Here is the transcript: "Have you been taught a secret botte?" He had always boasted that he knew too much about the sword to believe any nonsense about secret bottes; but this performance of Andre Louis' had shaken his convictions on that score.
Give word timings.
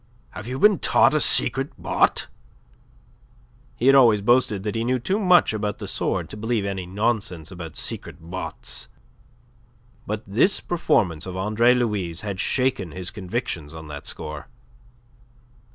"Have 0.31 0.47
you 0.47 0.57
been 0.57 0.79
taught 0.79 1.13
a 1.13 1.19
secret 1.19 1.79
botte?" 1.79 2.25
He 3.77 3.85
had 3.85 3.93
always 3.93 4.23
boasted 4.23 4.63
that 4.63 4.73
he 4.73 4.83
knew 4.83 4.97
too 4.97 5.19
much 5.19 5.53
about 5.53 5.77
the 5.77 5.87
sword 5.87 6.27
to 6.31 6.37
believe 6.37 6.65
any 6.65 6.87
nonsense 6.87 7.51
about 7.51 7.75
secret 7.77 8.15
bottes; 8.19 8.87
but 10.07 10.23
this 10.25 10.59
performance 10.59 11.27
of 11.27 11.37
Andre 11.37 11.75
Louis' 11.75 12.21
had 12.21 12.39
shaken 12.39 12.93
his 12.93 13.11
convictions 13.11 13.75
on 13.75 13.89
that 13.89 14.07
score. 14.07 14.47